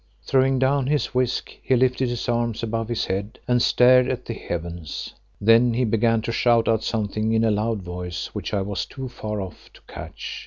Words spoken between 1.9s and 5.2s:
his arms above his head and stared at the heavens.